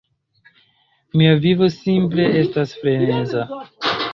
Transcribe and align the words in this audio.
Mia 1.21 1.35
vivo 1.43 1.69
simple 1.75 2.27
estas 2.43 2.77
freneza 2.81 3.49